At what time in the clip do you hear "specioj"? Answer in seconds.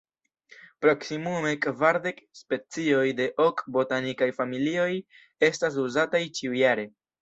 2.41-3.05